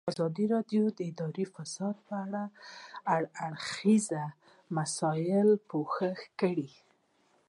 ازادي 0.09 0.45
راډیو 0.53 0.83
د 0.97 0.99
اداري 1.09 1.45
فساد 1.55 1.95
په 2.07 2.15
اړه 2.25 2.43
د 2.51 2.53
هر 3.09 3.23
اړخیزو 3.45 4.23
مسایلو 4.77 5.55
پوښښ 5.69 6.19
کړی. 6.39 6.69